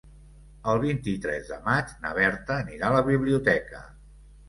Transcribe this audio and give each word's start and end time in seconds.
El 0.73 0.81
vint-i-tres 0.83 1.53
de 1.53 1.59
maig 1.69 1.95
na 2.07 2.17
Berta 2.21 2.59
anirà 2.65 2.91
a 2.91 2.99
la 3.01 3.07
biblioteca. 3.15 3.89